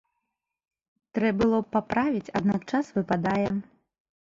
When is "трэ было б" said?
1.19-1.73